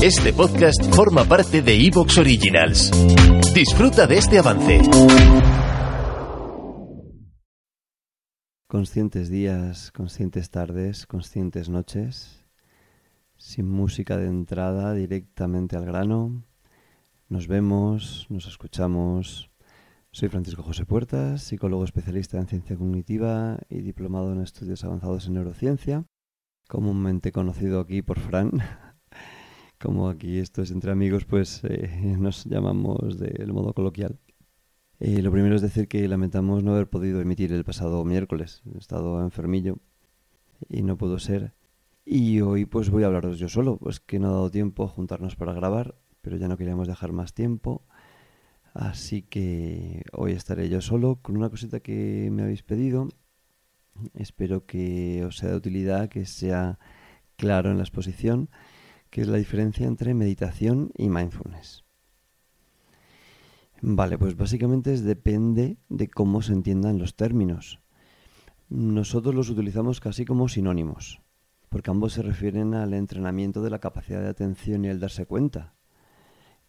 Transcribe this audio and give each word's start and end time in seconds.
Este 0.00 0.32
podcast 0.32 0.80
forma 0.94 1.24
parte 1.24 1.60
de 1.60 1.74
Evox 1.74 2.18
Originals. 2.18 2.92
Disfruta 3.52 4.06
de 4.06 4.18
este 4.18 4.38
avance. 4.38 4.80
Conscientes 8.68 9.28
días, 9.28 9.90
conscientes 9.90 10.50
tardes, 10.50 11.04
conscientes 11.04 11.68
noches, 11.68 12.44
sin 13.36 13.68
música 13.68 14.16
de 14.16 14.28
entrada, 14.28 14.94
directamente 14.94 15.74
al 15.74 15.84
grano. 15.84 16.44
Nos 17.28 17.48
vemos, 17.48 18.28
nos 18.28 18.46
escuchamos. 18.46 19.50
Soy 20.12 20.28
Francisco 20.28 20.62
José 20.62 20.86
Puertas, 20.86 21.42
psicólogo 21.42 21.82
especialista 21.82 22.38
en 22.38 22.46
ciencia 22.46 22.76
cognitiva 22.76 23.58
y 23.68 23.80
diplomado 23.80 24.32
en 24.32 24.42
estudios 24.42 24.84
avanzados 24.84 25.26
en 25.26 25.34
neurociencia, 25.34 26.04
comúnmente 26.68 27.32
conocido 27.32 27.80
aquí 27.80 28.00
por 28.00 28.20
Fran. 28.20 28.52
Como 29.78 30.08
aquí 30.08 30.38
esto 30.38 30.62
es 30.62 30.72
entre 30.72 30.90
amigos, 30.90 31.24
pues 31.24 31.62
eh, 31.64 32.16
nos 32.18 32.44
llamamos 32.44 33.18
del 33.18 33.52
modo 33.52 33.72
coloquial. 33.72 34.18
Eh, 34.98 35.22
lo 35.22 35.30
primero 35.30 35.54
es 35.54 35.62
decir 35.62 35.86
que 35.86 36.08
lamentamos 36.08 36.64
no 36.64 36.72
haber 36.72 36.88
podido 36.90 37.20
emitir 37.20 37.52
el 37.52 37.64
pasado 37.64 38.04
miércoles. 38.04 38.62
He 38.74 38.78
estado 38.78 39.22
enfermillo 39.22 39.78
y 40.68 40.82
no 40.82 40.98
pudo 40.98 41.20
ser. 41.20 41.54
Y 42.04 42.40
hoy 42.40 42.64
pues 42.64 42.90
voy 42.90 43.04
a 43.04 43.06
hablaros 43.06 43.38
yo 43.38 43.48
solo, 43.48 43.76
pues 43.76 44.00
que 44.00 44.18
no 44.18 44.28
ha 44.28 44.32
dado 44.32 44.50
tiempo 44.50 44.84
a 44.84 44.88
juntarnos 44.88 45.36
para 45.36 45.52
grabar, 45.52 45.94
pero 46.22 46.36
ya 46.36 46.48
no 46.48 46.56
queríamos 46.56 46.88
dejar 46.88 47.12
más 47.12 47.32
tiempo. 47.32 47.84
Así 48.74 49.22
que 49.22 50.02
hoy 50.12 50.32
estaré 50.32 50.68
yo 50.68 50.80
solo 50.80 51.20
con 51.22 51.36
una 51.36 51.50
cosita 51.50 51.80
que 51.80 52.30
me 52.32 52.42
habéis 52.42 52.64
pedido. 52.64 53.08
Espero 54.14 54.66
que 54.66 55.24
os 55.24 55.36
sea 55.36 55.50
de 55.50 55.56
utilidad, 55.56 56.08
que 56.08 56.26
sea 56.26 56.80
claro 57.36 57.70
en 57.70 57.76
la 57.76 57.84
exposición 57.84 58.48
que 59.10 59.22
es 59.22 59.28
la 59.28 59.38
diferencia 59.38 59.86
entre 59.86 60.14
meditación 60.14 60.90
y 60.96 61.08
mindfulness. 61.08 61.84
Vale, 63.80 64.18
pues 64.18 64.36
básicamente 64.36 64.92
es, 64.92 65.04
depende 65.04 65.78
de 65.88 66.08
cómo 66.08 66.42
se 66.42 66.52
entiendan 66.52 66.98
los 66.98 67.14
términos. 67.14 67.80
Nosotros 68.68 69.34
los 69.34 69.50
utilizamos 69.50 70.00
casi 70.00 70.24
como 70.24 70.48
sinónimos, 70.48 71.22
porque 71.68 71.90
ambos 71.90 72.12
se 72.14 72.22
refieren 72.22 72.74
al 72.74 72.92
entrenamiento 72.92 73.62
de 73.62 73.70
la 73.70 73.78
capacidad 73.78 74.20
de 74.20 74.28
atención 74.28 74.84
y 74.84 74.88
el 74.88 75.00
darse 75.00 75.26
cuenta. 75.26 75.74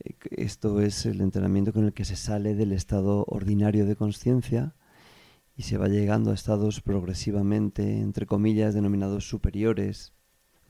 Eh, 0.00 0.14
esto 0.30 0.80
es 0.80 1.06
el 1.06 1.20
entrenamiento 1.22 1.72
con 1.72 1.86
el 1.86 1.94
que 1.94 2.04
se 2.04 2.16
sale 2.16 2.54
del 2.54 2.72
estado 2.72 3.24
ordinario 3.26 3.86
de 3.86 3.96
conciencia 3.96 4.74
y 5.56 5.62
se 5.62 5.78
va 5.78 5.88
llegando 5.88 6.30
a 6.30 6.34
estados 6.34 6.82
progresivamente, 6.82 8.00
entre 8.00 8.26
comillas, 8.26 8.74
denominados 8.74 9.28
superiores, 9.28 10.12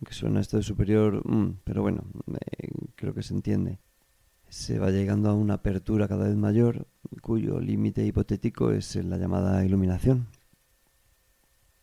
que 0.05 0.15
suena 0.15 0.41
esto 0.41 0.57
de 0.57 0.63
superior, 0.63 1.23
mm, 1.29 1.61
pero 1.65 1.83
bueno, 1.83 2.05
eh, 2.29 2.69
creo 2.95 3.15
que 3.15 3.23
se 3.23 3.35
entiende. 3.35 3.79
Se 4.49 4.79
va 4.79 4.91
llegando 4.91 5.29
a 5.29 5.35
una 5.35 5.55
apertura 5.55 6.09
cada 6.09 6.27
vez 6.27 6.37
mayor, 6.37 6.87
cuyo 7.21 7.61
límite 7.61 8.05
hipotético 8.05 8.71
es 8.71 8.97
la 8.97 9.19
llamada 9.19 9.65
iluminación. 9.65 10.29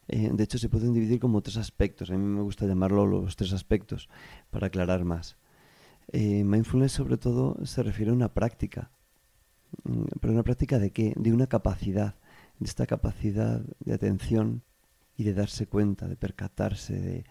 Eh, 0.08 0.30
de 0.32 0.44
hecho, 0.44 0.58
se 0.58 0.70
pueden 0.70 0.94
dividir 0.94 1.20
como 1.20 1.42
tres 1.42 1.58
aspectos. 1.58 2.10
A 2.10 2.14
mí 2.14 2.20
me 2.20 2.42
gusta 2.42 2.66
llamarlo 2.66 3.06
los 3.06 3.36
tres 3.36 3.54
aspectos 3.54 4.10
para 4.50 4.68
aclarar 4.68 5.04
más. 5.04 5.38
Eh, 6.12 6.44
mindfulness, 6.44 6.92
sobre 6.92 7.18
todo, 7.18 7.58
se 7.66 7.84
refiere 7.84 8.12
a 8.12 8.14
una 8.14 8.34
práctica. 8.34 8.92
Mm, 9.84 10.06
¿Pero 10.20 10.34
una 10.34 10.44
práctica 10.44 10.80
de 10.80 10.92
qué? 10.92 11.14
De 11.18 11.34
una 11.34 11.48
capacidad, 11.48 12.16
de 12.60 12.68
esta 12.68 12.86
capacidad 12.86 13.62
de 13.80 13.94
atención 13.94 14.64
y 15.18 15.24
de 15.24 15.34
darse 15.34 15.68
cuenta, 15.68 16.08
de 16.08 16.16
percatarse, 16.16 17.00
de, 17.00 17.26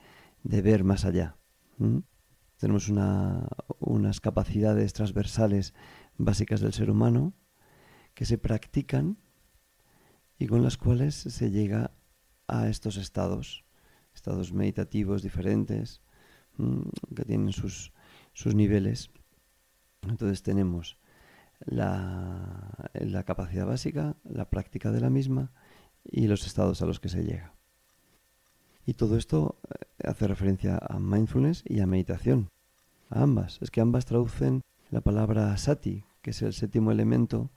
de 0.45 0.63
ver 0.63 0.85
más 0.85 1.05
allá. 1.05 1.37
Tenemos 2.59 2.89
unas 2.89 4.21
capacidades 4.21 4.93
transversales 4.93 5.75
básicas 6.17 6.61
del 6.61 6.73
ser 6.73 6.91
humano 6.91 7.35
que 8.15 8.25
se 8.25 8.39
practican 8.39 9.19
y 10.39 10.47
con 10.47 10.63
las 10.63 10.77
cuales 10.77 11.15
se 11.15 11.51
llega 11.51 11.91
a 12.47 12.69
estos 12.69 12.97
estados, 12.97 13.65
estados 14.15 14.53
meditativos 14.53 15.23
diferentes, 15.23 16.03
que 17.17 17.25
tienen 17.25 17.53
sus, 17.53 17.93
sus 18.33 18.55
niveles. 18.55 19.11
Entonces 20.03 20.43
tenemos 20.43 20.99
la, 21.61 22.91
la 22.93 23.25
capacidad 23.25 23.67
básica, 23.67 24.17
la 24.23 24.51
práctica 24.51 24.93
de 24.93 25.01
la 25.01 25.11
misma 25.11 25.53
y 26.05 26.29
los 26.29 26.47
estados 26.47 26.83
a 26.83 26.87
los 26.87 27.01
que 27.01 27.09
se 27.09 27.25
llega. 27.25 27.55
Y 28.87 28.95
todo 28.95 29.17
esto 29.17 29.59
eh, 29.69 30.09
hace 30.09 30.29
referencia 30.29 30.79
a 30.79 30.99
mindfulness 30.99 31.63
y 31.67 31.81
a 31.81 31.87
meditación. 31.87 32.51
A 33.11 33.23
ambas. 33.23 33.59
Es 33.63 33.71
que 33.71 33.81
ambas 33.81 34.07
traducen 34.07 34.63
la 34.91 35.01
palabra 35.01 35.57
sati, 35.57 36.05
que 36.23 36.31
es 36.31 36.43
el 36.43 36.53
séptimo 36.53 36.91
elemento 36.91 37.51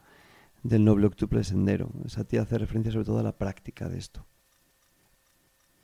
del 0.64 0.86
noble 0.86 1.08
octuple 1.08 1.44
sendero. 1.44 1.92
Sati 2.08 2.38
hace 2.38 2.58
referencia 2.58 2.92
sobre 2.92 3.06
todo 3.06 3.20
a 3.20 3.24
la 3.24 3.38
práctica 3.38 3.90
de 3.90 3.98
esto. 3.98 4.26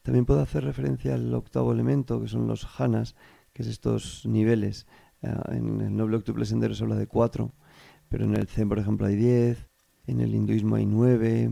También 0.02 0.26
puede 0.26 0.42
hacer 0.42 0.66
referencia 0.66 1.16
al 1.16 1.34
octavo 1.34 1.72
elemento, 1.72 2.22
que 2.22 2.28
son 2.28 2.48
los 2.48 2.68
hanas, 2.80 3.16
que 3.54 3.62
es 3.62 3.70
estos 3.70 4.26
niveles. 4.26 4.86
Eh, 5.22 5.34
en 5.52 5.82
el 5.82 5.96
noble 5.96 6.18
octuple 6.18 6.46
sendero 6.46 6.76
se 6.76 6.84
habla 6.84 6.98
de 6.98 7.08
cuatro, 7.08 7.54
pero 8.10 8.26
en 8.26 8.36
el 8.36 8.48
zen, 8.48 8.68
por 8.68 8.80
ejemplo, 8.80 9.08
hay 9.08 9.16
diez, 9.16 9.70
en 10.06 10.20
el 10.20 10.36
hinduismo 10.36 10.76
hay 10.76 10.86
nueve, 10.86 11.52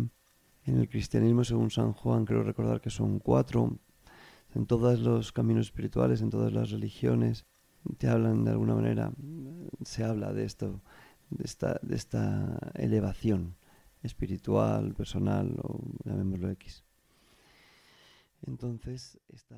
cristianismo, 0.91 1.43
según 1.43 1.71
San 1.71 1.93
Juan, 1.93 2.25
creo 2.25 2.43
recordar 2.43 2.81
que 2.81 2.91
son 2.91 3.17
cuatro. 3.19 3.79
En 4.53 4.65
todos 4.65 4.99
los 4.99 5.31
caminos 5.31 5.67
espirituales, 5.67 6.21
en 6.21 6.29
todas 6.29 6.51
las 6.51 6.69
religiones, 6.69 7.45
te 7.97 8.07
hablan 8.07 8.43
de 8.43 8.51
alguna 8.51 8.75
manera, 8.75 9.11
se 9.83 10.03
habla 10.03 10.33
de 10.33 10.43
esto, 10.43 10.81
de 11.29 11.45
esta, 11.45 11.79
de 11.81 11.95
esta 11.95 12.59
elevación 12.75 13.55
espiritual, 14.03 14.93
personal, 14.93 15.55
o 15.63 15.79
llamémoslo 16.03 16.49
X. 16.51 16.83
Entonces, 18.45 19.17
esta... 19.29 19.57